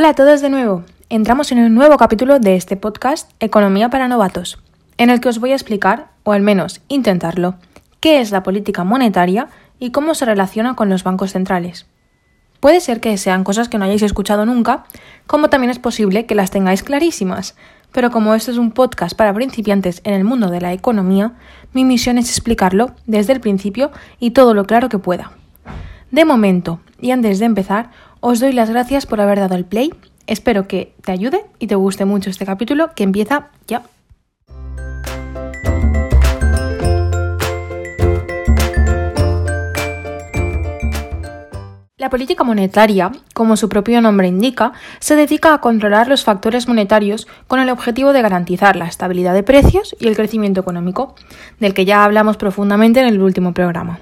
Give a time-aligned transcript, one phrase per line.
[0.00, 0.82] Hola a todos de nuevo.
[1.10, 4.58] Entramos en un nuevo capítulo de este podcast Economía para novatos,
[4.96, 7.56] en el que os voy a explicar, o al menos intentarlo,
[8.00, 9.48] qué es la política monetaria
[9.78, 11.86] y cómo se relaciona con los bancos centrales.
[12.60, 14.84] Puede ser que sean cosas que no hayáis escuchado nunca,
[15.26, 17.54] como también es posible que las tengáis clarísimas,
[17.92, 21.34] pero como esto es un podcast para principiantes en el mundo de la economía,
[21.74, 25.32] mi misión es explicarlo desde el principio y todo lo claro que pueda.
[26.10, 29.92] De momento, y antes de empezar, os doy las gracias por haber dado el play.
[30.26, 33.82] Espero que te ayude y te guste mucho este capítulo que empieza ya.
[41.96, 47.28] La política monetaria, como su propio nombre indica, se dedica a controlar los factores monetarios
[47.46, 51.14] con el objetivo de garantizar la estabilidad de precios y el crecimiento económico,
[51.58, 54.00] del que ya hablamos profundamente en el último programa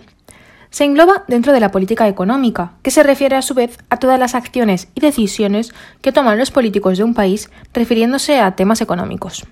[0.71, 4.19] se engloba dentro de la política económica, que se refiere a su vez a todas
[4.19, 9.47] las acciones y decisiones que toman los políticos de un país refiriéndose a temas económicos.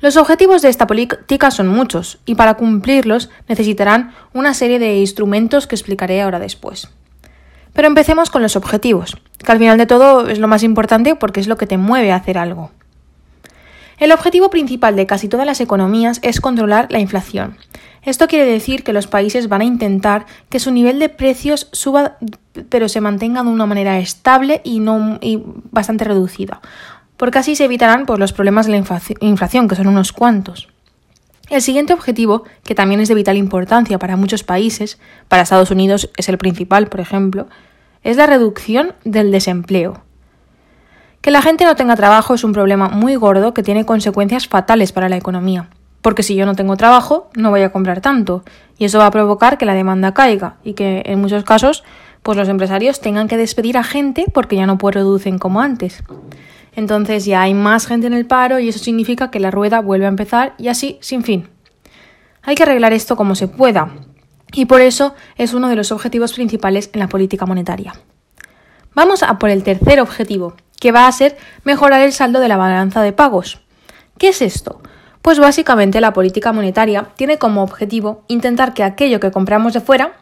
[0.00, 5.68] Los objetivos de esta política son muchos y para cumplirlos necesitarán una serie de instrumentos
[5.68, 6.88] que explicaré ahora después.
[7.72, 11.38] Pero empecemos con los objetivos, que al final de todo es lo más importante porque
[11.38, 12.72] es lo que te mueve a hacer algo.
[13.98, 17.56] El objetivo principal de casi todas las economías es controlar la inflación,
[18.04, 22.16] esto quiere decir que los países van a intentar que su nivel de precios suba
[22.68, 25.18] pero se mantenga de una manera estable y, no,
[25.70, 26.60] bastante reducida,
[27.16, 28.84] porque así se evitarán pues, los problemas de la
[29.20, 30.68] inflación, que son unos cuantos.
[31.48, 36.10] El siguiente objetivo, que también es de vital importancia para muchos países, para Estados Unidos
[36.16, 37.46] es el principal, por ejemplo,
[38.02, 40.02] es la reducción del desempleo.
[41.20, 44.92] Que la gente no tenga trabajo es un problema muy gordo que tiene consecuencias fatales
[44.92, 45.68] para la economía
[46.02, 48.44] porque si yo no tengo trabajo, no voy a comprar tanto.
[48.76, 51.84] Y eso va a provocar que la demanda caiga y que en muchos casos
[52.22, 56.04] pues los empresarios tengan que despedir a gente porque ya no producen como antes.
[56.74, 60.06] Entonces ya hay más gente en el paro y eso significa que la rueda vuelve
[60.06, 61.48] a empezar y así sin fin.
[62.42, 63.90] Hay que arreglar esto como se pueda
[64.52, 67.94] y por eso es uno de los objetivos principales en la política monetaria.
[68.94, 72.56] Vamos a por el tercer objetivo, que va a ser mejorar el saldo de la
[72.56, 73.60] balanza de pagos.
[74.18, 74.82] ¿Qué es esto?
[75.22, 80.12] Pues básicamente la política monetaria tiene como objetivo intentar que aquello que compramos de fuera,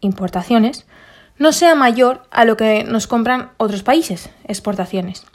[0.00, 0.86] importaciones,
[1.38, 5.26] no sea mayor a lo que nos compran otros países, exportaciones.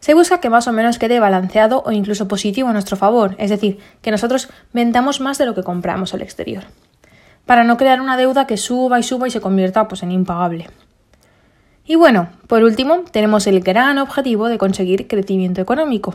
[0.00, 3.48] Se busca que más o menos quede balanceado o incluso positivo a nuestro favor, es
[3.48, 6.64] decir, que nosotros vendamos más de lo que compramos al exterior,
[7.46, 10.68] para no crear una deuda que suba y suba y se convierta pues, en impagable.
[11.84, 16.14] Y bueno, por último, tenemos el gran objetivo de conseguir crecimiento económico,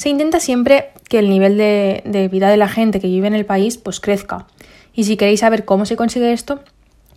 [0.00, 3.44] se intenta siempre que el nivel de, vida de la gente que vive en el
[3.44, 4.46] país pues crezca.
[4.94, 6.60] Y si queréis saber cómo se consigue esto,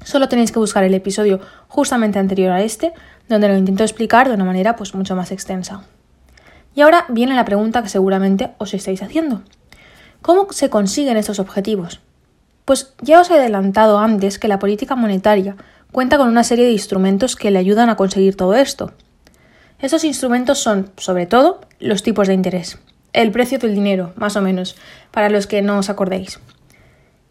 [0.04, 1.40] solo tenéis que buscar el episodio
[1.70, 2.92] justamente anterior a este,
[3.30, 5.86] donde lo intento explicar de una manera pues mucho más extensa.
[6.76, 9.44] Y ahora viene la pregunta que seguramente os estáis haciendo.
[10.22, 12.02] ¿Cómo se consiguen estos objetivos?
[12.66, 15.56] Pues ya os he adelantado antes que la política monetaria
[15.94, 18.92] cuenta con una serie de instrumentos que le ayudan a conseguir todo esto.
[19.84, 22.80] Estos instrumentos son, sobre todo, los tipos de interés,
[23.12, 24.78] el precio del dinero, más o menos,
[25.12, 26.40] para los que no os acordéis.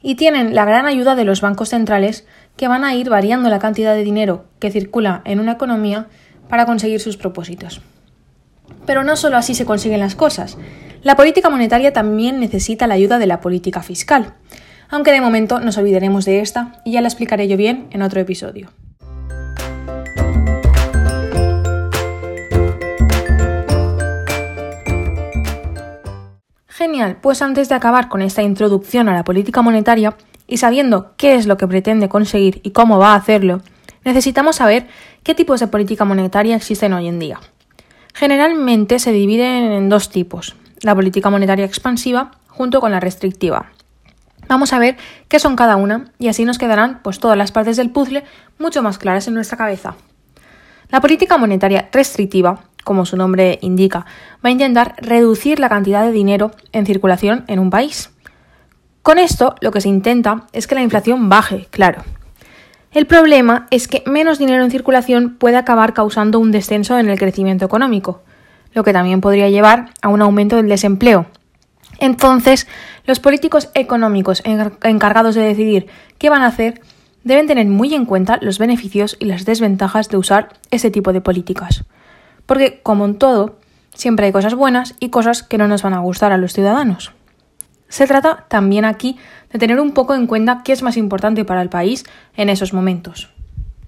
[0.02, 2.26] Y tienen la gran ayuda de los bancos centrales
[2.58, 6.08] que van a ir variando la cantidad de dinero que circula en una economía
[6.50, 7.80] para conseguir sus propósitos.
[8.84, 10.58] Pero no solo así se consiguen las cosas.
[11.02, 14.34] La política monetaria también necesita la ayuda de la política fiscal,
[14.90, 18.20] aunque de momento nos olvidaremos de esta y ya la explicaré yo bien en otro
[18.20, 18.68] episodio.
[26.82, 30.16] Genial, pues antes de acabar con esta introducción a la política monetaria
[30.48, 33.60] y sabiendo qué es lo que pretende conseguir y cómo va a hacerlo,
[34.04, 34.88] necesitamos saber
[35.22, 37.38] qué tipos de política monetaria existen hoy en día.
[38.14, 43.70] Generalmente se dividen en dos tipos, la política monetaria expansiva junto con la restrictiva.
[44.48, 44.96] Vamos a ver
[45.28, 48.24] qué son cada una y así nos quedarán pues todas las partes del puzzle
[48.58, 49.94] mucho más claras en nuestra cabeza.
[50.88, 54.06] La política monetaria restrictiva como su nombre indica,
[54.44, 58.10] va a intentar reducir la cantidad de dinero en circulación en un país.
[59.02, 62.02] Con esto lo que se intenta es que la inflación baje, claro.
[62.92, 67.18] El problema es que menos dinero en circulación puede acabar causando un descenso en el
[67.18, 68.22] crecimiento económico,
[68.74, 71.26] lo que también podría llevar a un aumento del desempleo.
[71.98, 72.66] Entonces,
[73.06, 75.86] los políticos económicos encargados de decidir
[76.18, 76.80] qué van a hacer
[77.24, 81.20] deben tener muy en cuenta los beneficios y las desventajas de usar ese tipo de
[81.20, 81.84] políticas
[82.52, 83.56] porque, como en todo,
[83.94, 87.12] siempre hay cosas buenas y cosas que no nos van a gustar a los ciudadanos.
[87.88, 89.16] Se trata también aquí
[89.50, 92.04] de tener un poco en cuenta qué es más importante para el país
[92.36, 93.30] en esos momentos.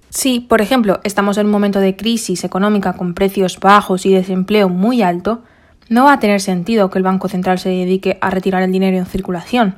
[0.08, 4.70] Si, por ejemplo, estamos en un momento de crisis económica con precios bajos y desempleo
[4.70, 5.42] muy alto,
[5.90, 8.96] no va a tener sentido que el Banco Central se dedique a retirar el dinero
[8.96, 9.74] en circulación.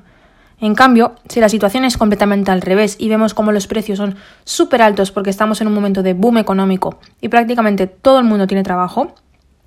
[0.59, 4.17] En cambio, si la situación es completamente al revés y vemos como los precios son
[4.45, 8.47] súper altos porque estamos en un momento de boom económico y prácticamente todo el mundo
[8.47, 9.15] tiene trabajo,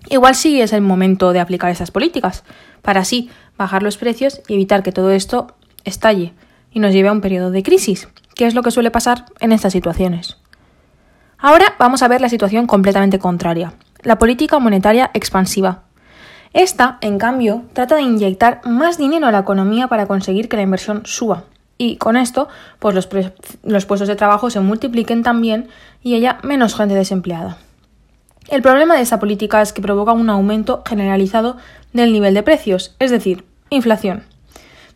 [0.09, 2.43] igual sí es el momento de aplicar esas políticas,
[2.81, 6.33] para así bajar los precios y evitar que todo esto estalle
[6.71, 9.51] y nos lleve a un periodo de crisis, que es lo que suele pasar en
[9.51, 10.37] estas situaciones.
[11.37, 15.83] Ahora vamos a ver la situación completamente contraria, la política monetaria expansiva,
[16.53, 20.63] esta, en cambio, trata de inyectar más dinero a la economía para conseguir que la
[20.63, 21.43] inversión suba.
[21.77, 22.47] Y con esto,
[22.79, 23.07] pues los,
[23.63, 25.69] los puestos de trabajo se multipliquen también
[26.01, 27.57] y haya menos gente desempleada.
[28.49, 31.57] El problema de esta política es que provoca un aumento generalizado
[31.93, 34.23] del nivel de precios, es decir, inflación.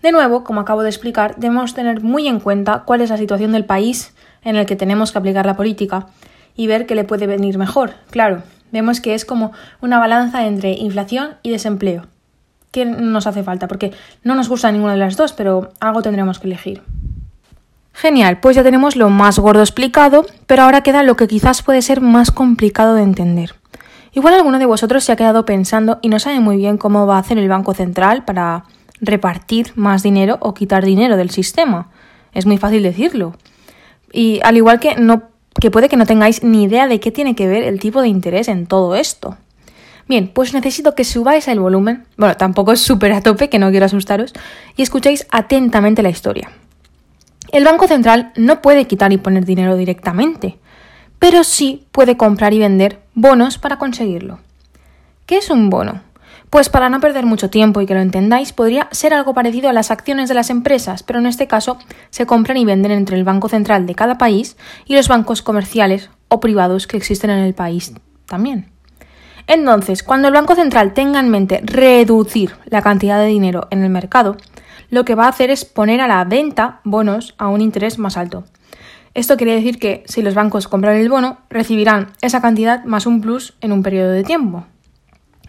[0.01, 3.51] De nuevo, como acabo de explicar, debemos tener muy en cuenta cuál es la situación
[3.51, 4.13] del país
[4.43, 6.07] en el que tenemos que aplicar la política
[6.55, 7.93] y ver qué le puede venir mejor.
[8.09, 12.07] Claro, Vemos que es como una balanza entre inflación y desempleo.
[12.71, 13.67] ¿Qué nos hace falta?
[13.67, 13.93] Porque
[14.23, 16.81] no nos gusta ninguna de las dos, pero algo tendremos que elegir.
[17.93, 21.83] Genial, pues ya tenemos lo más gordo explicado, pero ahora queda lo que quizás puede
[21.83, 23.53] ser más complicado de entender.
[24.11, 27.17] Igual alguno de vosotros se ha quedado pensando y no sabe muy bien cómo va
[27.17, 28.63] a hacer el Banco Central para
[28.99, 31.91] repartir más dinero o quitar dinero del sistema.
[32.33, 33.35] Es muy fácil decirlo.
[34.11, 35.32] Y al igual que no
[35.63, 38.09] que puede que no tengáis ni idea de qué tiene que ver el tipo de
[38.09, 39.37] interés en todo esto.
[40.09, 43.71] Bien, pues necesito que subáis el volumen, bueno, tampoco es súper a tope, que no
[43.71, 44.33] quiero asustaros,
[44.75, 46.51] y escuchéis atentamente la historia.
[47.53, 50.57] El Banco Central no puede quitar y poner dinero directamente,
[51.17, 54.39] pero sí puede comprar y vender bonos para conseguirlo.
[55.25, 56.01] ¿Qué es un bono?
[56.53, 59.73] Pues para no perder mucho tiempo y que lo entendáis, podría ser algo parecido a
[59.73, 61.79] las acciones de las empresas, pero en este caso
[62.11, 64.55] se compran y venden entre el Banco Central de cada país
[64.85, 67.95] y los bancos comerciales o privados que existen en el país
[68.27, 68.69] también.
[69.47, 73.89] Entonces, cuando el Banco Central tenga en mente reducir la cantidad de dinero en el
[73.89, 74.37] mercado,
[74.91, 78.15] lo que va a hacer es poner a la venta bonos a un interés más
[78.15, 78.43] alto.
[79.15, 83.21] Esto quiere decir que si los bancos compran el bono, recibirán esa cantidad más un
[83.21, 84.67] plus en un periodo de tiempo.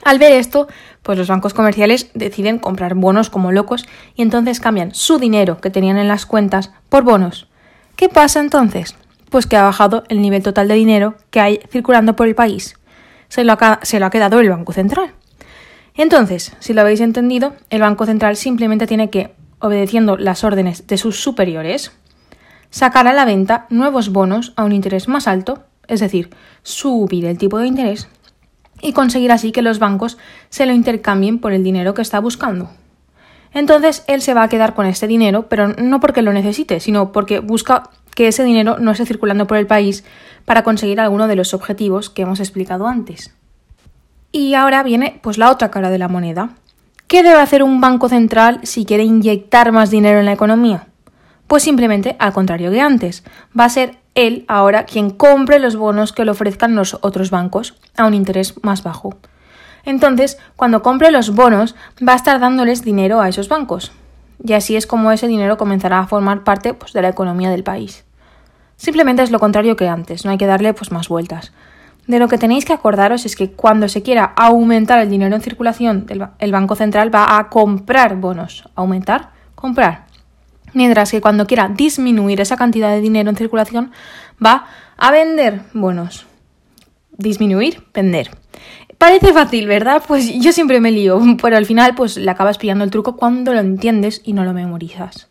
[0.04, 0.68] Al ver esto,
[1.02, 5.70] pues los bancos comerciales deciden comprar bonos como locos y entonces cambian su dinero que
[5.70, 7.48] tenían en las cuentas por bonos.
[7.96, 8.96] ¿Qué pasa entonces?
[9.30, 12.76] Pues que ha bajado el nivel total de dinero que hay circulando por el país.
[13.28, 15.14] Se lo ha, se lo ha quedado el Banco Central.
[15.96, 20.98] Entonces, si lo habéis entendido, el Banco Central simplemente tiene que, obedeciendo las órdenes de
[20.98, 21.92] sus superiores,
[22.68, 26.30] sacar a la venta nuevos bonos a un interés más alto, es decir,
[26.62, 28.08] subir el tipo de interés
[28.84, 30.18] y conseguir así que los bancos
[30.50, 32.70] se lo intercambien por el dinero que está buscando.
[33.54, 37.10] Entonces él se va a quedar con este dinero, pero no porque lo necesite, sino
[37.10, 37.84] porque busca
[38.14, 40.04] que ese dinero no esté circulando por el país
[40.44, 43.34] para conseguir alguno de los objetivos que hemos explicado antes.
[44.32, 46.50] Y ahora viene pues la otra cara de la moneda.
[47.06, 50.88] ¿Qué debe hacer un banco central si quiere inyectar más dinero en la economía?
[51.46, 53.24] Pues simplemente al contrario que antes,
[53.58, 57.74] va a ser él ahora quien compre los bonos que le ofrezcan los otros bancos
[57.96, 59.14] a un interés más bajo.
[59.84, 61.74] Entonces, cuando compre los bonos,
[62.06, 63.92] va a estar dándoles dinero a esos bancos.
[64.42, 67.64] Y así es como ese dinero comenzará a formar parte pues, de la economía del
[67.64, 68.04] país.
[68.76, 71.52] Simplemente es lo contrario que antes, no hay que darle pues, más vueltas.
[72.06, 75.42] De lo que tenéis que acordaros es que cuando se quiera aumentar el dinero en
[75.42, 76.06] circulación,
[76.38, 78.68] el Banco Central va a comprar bonos.
[78.74, 79.30] ¿Aumentar?
[79.54, 80.03] Comprar
[80.74, 83.92] mientras que cuando quiera disminuir esa cantidad de dinero en circulación
[84.44, 84.66] va
[84.96, 86.26] a vender bonos.
[87.16, 88.30] Disminuir, vender.
[88.98, 90.02] Parece fácil, ¿verdad?
[90.06, 93.52] Pues yo siempre me lío, pero al final pues le acabas pillando el truco cuando
[93.52, 95.28] lo entiendes y no lo memorizas.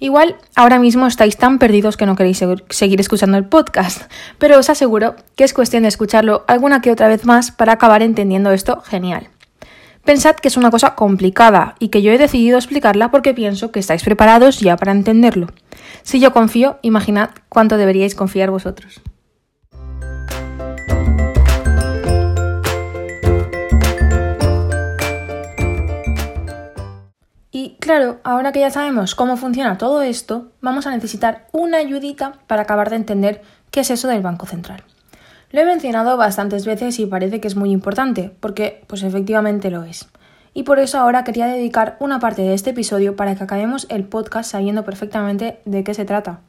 [0.00, 4.68] Igual ahora mismo estáis tan perdidos que no queréis seguir escuchando el podcast, pero os
[4.68, 8.82] aseguro que es cuestión de escucharlo alguna que otra vez más para acabar entendiendo esto
[8.82, 9.28] genial.
[10.04, 13.80] Pensad que es una cosa complicada y que yo he decidido explicarla porque pienso que
[13.80, 15.46] estáis preparados ya para entenderlo.
[16.02, 19.00] Si yo confío, imaginad cuánto deberíais confiar vosotros.
[27.50, 32.34] Y claro, ahora que ya sabemos cómo funciona todo esto, vamos a necesitar una ayudita
[32.46, 34.84] para acabar de entender qué es eso del Banco Central.
[35.54, 39.84] Lo he mencionado bastantes veces y parece que es muy importante, porque pues efectivamente lo
[39.84, 40.08] es.
[40.52, 44.02] Y por eso ahora quería dedicar una parte de este episodio para que acabemos el
[44.02, 46.40] podcast sabiendo perfectamente de qué se trata.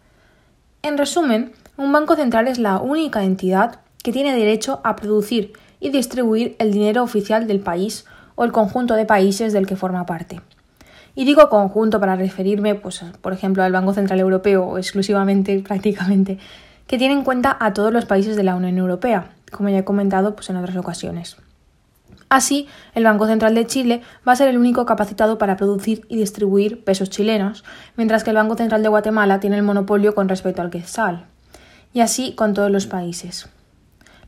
[0.81, 5.91] En resumen, un banco central es la única entidad que tiene derecho a producir y
[5.91, 10.41] distribuir el dinero oficial del país o el conjunto de países del que forma parte.
[11.13, 16.39] Y digo conjunto para referirme, pues, por ejemplo, al Banco Central Europeo o exclusivamente, prácticamente,
[16.87, 19.83] que tiene en cuenta a todos los países de la Unión Europea, como ya he
[19.83, 21.37] comentado pues, en otras ocasiones.
[22.29, 26.17] Así, el Banco Central de Chile va a ser el único capacitado para producir y
[26.17, 27.63] distribuir pesos chilenos,
[27.97, 31.25] mientras que el Banco Central de Guatemala tiene el monopolio con respecto al quetzal.
[31.93, 33.47] Y así con todos los países.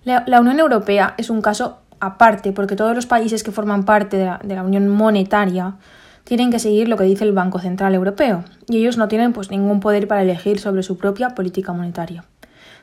[0.06, 4.26] La, Unión Europea es un caso aparte porque todos los países que forman parte de
[4.26, 5.76] la, de la, Unión Monetaria
[6.24, 9.52] tienen que seguir lo que dice el Banco Central Europeo y ellos no tienen pues
[9.52, 12.24] ningún poder para elegir sobre su propia política monetaria,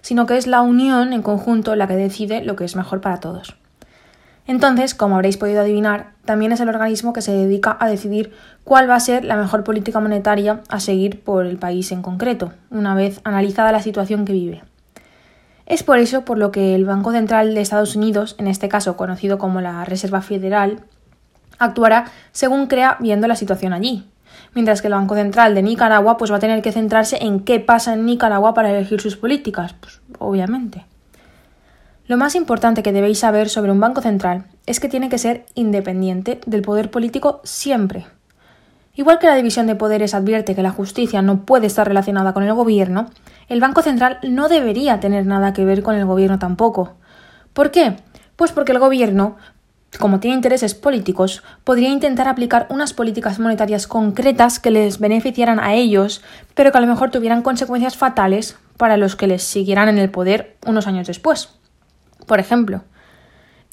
[0.05, 3.21] sino que es la Unión en conjunto la que decide lo que es mejor para
[3.21, 3.57] todos.
[4.47, 8.31] Entonces, como habréis podido adivinar, también es el organismo que se dedica a decidir
[8.65, 12.53] cuál va a ser la mejor política monetaria a seguir por el país en concreto,
[12.69, 14.63] una vez analizada la situación que vive.
[15.65, 18.99] Es por eso por lo que el Banco Central de Estados Unidos, en este caso
[18.99, 20.81] conocido como la Reserva Federal,
[21.59, 24.05] actuará según crea viendo la situación allí,
[24.55, 27.61] mientras que el Banco Central de Nicaragua pues va a tener que centrarse en qué
[27.61, 30.87] pasa en Nicaragua para elegir sus políticas, pues obviamente.
[32.07, 35.47] Lo más importante que debéis saber sobre un banco central es que tiene que ser
[35.55, 38.07] independiente del poder político siempre.
[38.95, 42.43] Igual que la división de poderes advierte que la justicia no puede estar relacionada con
[42.43, 43.11] el gobierno,
[43.49, 46.95] el Banco Central no debería tener nada que ver con el gobierno tampoco.
[47.55, 47.97] ¿Por qué?
[48.37, 49.37] Pues porque el gobierno,
[49.99, 55.75] como tiene intereses políticos, podría intentar aplicar unas políticas monetarias concretas que les beneficiaran a
[55.75, 56.23] ellos,
[56.55, 60.11] pero que a lo mejor tuvieran consecuencias fatales para los que les siguieran en el
[60.11, 61.51] poder unos años después.
[62.27, 62.83] Por ejemplo,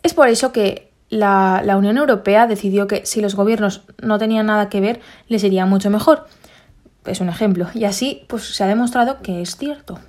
[0.03, 4.69] es por eso que la, Unión Europea decidió que si los gobiernos no tenían nada
[4.69, 6.27] que ver, les iría mucho mejor.
[7.05, 7.67] Es un ejemplo.
[7.73, 9.99] Y así, pues se ha demostrado que es cierto.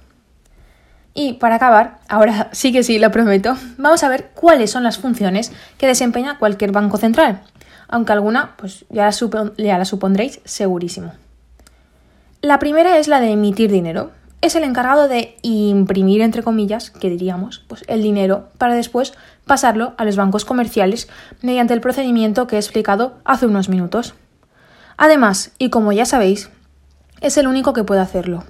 [1.15, 4.99] Y para acabar, ahora sí que sí, lo prometo, vamos a ver cuáles son las
[4.99, 7.43] funciones que desempeña cualquier banco central,
[7.89, 9.11] aunque alguna pues ya
[9.57, 11.13] la supondréis segurísimo.
[12.41, 17.09] La primera es la de emitir dinero, es el encargado de imprimir, entre comillas, que
[17.09, 19.13] diríamos, pues el dinero para después
[19.47, 21.09] pasarlo a los bancos comerciales
[21.43, 24.15] mediante el procedimiento que he explicado hace unos minutos.
[24.97, 26.51] Además, y como ya sabéis,
[27.21, 28.43] es el único que puede hacerlo.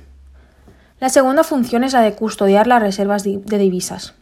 [1.02, 4.14] La segunda función es la de custodiar las reservas de divisas.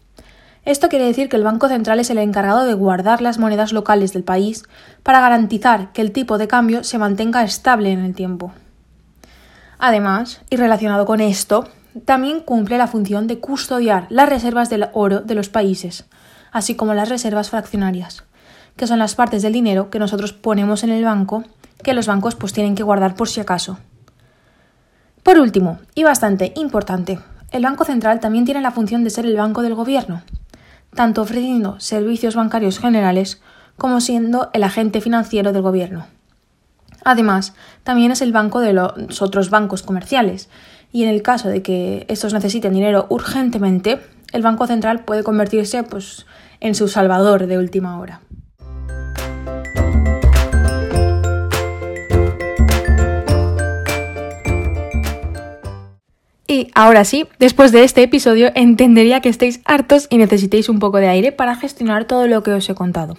[0.65, 4.15] Esto quiere decir que el Banco Central es el encargado de guardar las monedas locales
[4.15, 4.63] del país
[5.03, 8.55] para garantizar que el tipo de cambio se mantenga estable en el tiempo.
[9.79, 11.69] Además, y relacionado con esto,
[12.07, 16.07] también cumple la función de custodiar las reservas del oro de los países,
[16.51, 18.25] así como las reservas fraccionarias,
[18.77, 21.45] que son las partes del dinero que nosotros ponemos en el banco,
[21.85, 23.77] que los bancos pues tienen que guardar por si acaso.
[25.23, 27.19] Por último, y bastante importante,
[27.53, 30.23] el Banco Central también tiene la función de ser el banco del gobierno,
[30.95, 33.41] tanto ofreciendo servicios bancarios generales
[33.77, 36.07] como siendo el agente financiero del gobierno.
[37.05, 40.49] Además, también es el banco de los otros bancos comerciales
[40.93, 44.01] y en el caso de que estos necesiten dinero urgentemente,
[44.33, 46.27] el Banco Central puede convertirse pues,
[46.61, 48.21] en su salvador de última hora.
[56.75, 61.09] Ahora sí, después de este episodio, entendería que estéis hartos y necesitéis un poco de
[61.09, 63.17] aire para gestionar todo lo que os he contado.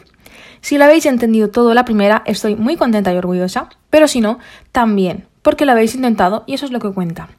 [0.61, 4.39] Si lo habéis entendido todo la primera, estoy muy contenta y orgullosa, pero si no,
[4.71, 7.29] también, porque lo habéis intentado y eso es lo que cuenta.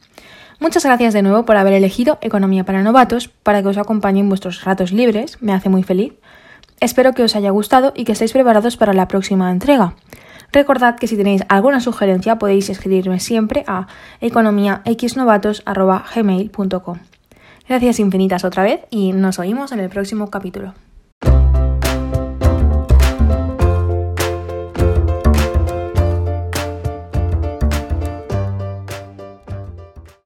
[0.59, 4.29] Muchas gracias de nuevo por haber elegido Economía para Novatos para que os acompañe en
[4.29, 6.13] vuestros ratos libres, me hace muy feliz.
[6.81, 9.95] Espero que os haya gustado y que estéis preparados para la próxima entrega.
[10.53, 13.87] Recordad que si tenéis alguna sugerencia podéis escribirme siempre a
[14.21, 16.99] economiaxnovatos.gmail.com.
[17.69, 20.75] Gracias infinitas otra vez y nos oímos en el próximo capítulo.